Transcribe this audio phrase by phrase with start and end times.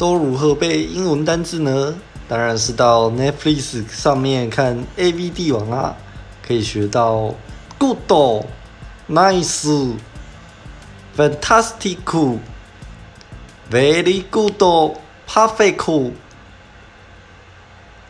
[0.00, 1.94] 都如何背英文单字呢？
[2.26, 5.94] 当然是到 Netflix 上面看 AVD 王啦，
[6.40, 7.34] 可以学到
[7.78, 7.98] good、
[9.10, 9.92] nice、
[11.14, 11.98] fantastic、
[13.70, 14.94] very good、
[15.28, 16.12] perfect、